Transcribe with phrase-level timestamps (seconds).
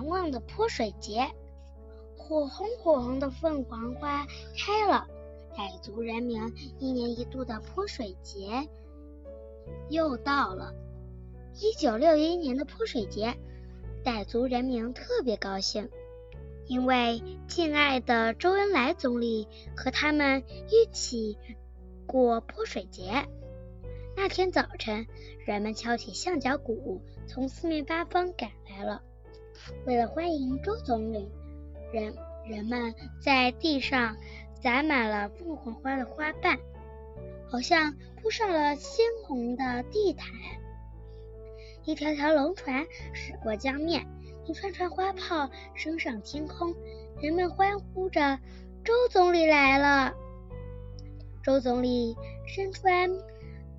[0.00, 1.30] 难忘的泼水节。
[2.16, 4.26] 火红火红的凤凰花
[4.56, 5.06] 开了，
[5.54, 6.40] 傣族人民
[6.78, 8.66] 一年一度的泼水节
[9.90, 10.72] 又到了。
[11.54, 13.36] 一九六一年的泼水节，
[14.02, 15.90] 傣族人民特别高兴，
[16.66, 21.36] 因为敬爱的周恩来总理和他们一起
[22.06, 23.28] 过泼水节。
[24.16, 25.06] 那天早晨，
[25.44, 29.02] 人们敲起象脚鼓，从四面八方赶来了。
[29.86, 31.28] 为了欢迎周总理，
[31.92, 32.14] 人
[32.46, 34.16] 人们在地上
[34.62, 36.58] 撒满了凤凰花的花瓣，
[37.48, 40.30] 好像铺上了鲜红的地毯。
[41.84, 44.06] 一条条龙船驶过江面，
[44.46, 46.74] 一串串花炮升上天空，
[47.20, 48.38] 人们欢呼着
[48.84, 50.14] ：“周总理来了！”
[51.42, 53.10] 周总理身穿。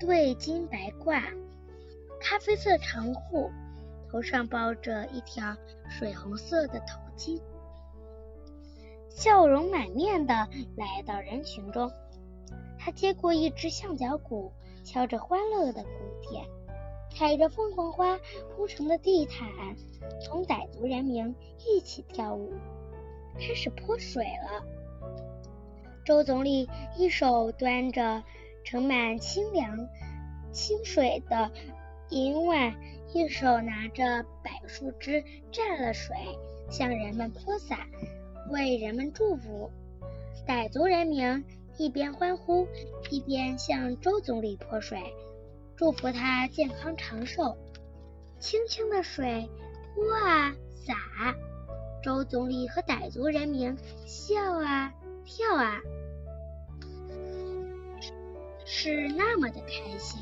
[0.00, 1.20] 对襟白褂，
[2.20, 3.50] 咖啡色长裤，
[4.10, 5.56] 头上包着一条
[5.88, 7.40] 水红色的头巾，
[9.08, 10.34] 笑容满面的
[10.76, 11.90] 来到人群中。
[12.78, 14.52] 他接过一只象脚鼓，
[14.84, 15.88] 敲着欢乐的鼓
[16.30, 16.46] 点，
[17.10, 18.18] 踩着凤凰花
[18.56, 19.48] 铺成的地毯，
[20.26, 21.34] 同傣族人民
[21.66, 22.52] 一起跳舞，
[23.34, 24.64] 开始泼水了。
[26.04, 28.22] 周总理一手端着。
[28.64, 29.88] 盛满清凉
[30.52, 31.50] 清水的
[32.10, 32.74] 银碗，
[33.12, 36.16] 一手拿着柏树枝蘸了水，
[36.70, 37.86] 向人们泼洒，
[38.50, 39.70] 为人们祝福。
[40.46, 41.44] 傣族人民
[41.76, 42.66] 一边欢呼，
[43.10, 44.98] 一边向周总理泼水，
[45.76, 47.56] 祝福他健康长寿。
[48.40, 49.48] 清清的水
[49.94, 50.54] 泼啊
[50.86, 51.34] 洒，
[52.02, 55.80] 周总理和傣族人民笑啊跳啊。
[58.64, 60.20] 是那么的开心，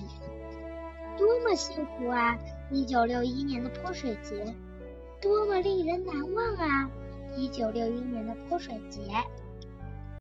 [1.19, 2.39] 多么幸福啊！
[2.71, 4.55] 一九六一年的泼水节，
[5.21, 6.91] 多么令人难忘啊！
[7.37, 9.01] 一九六一年的泼水节。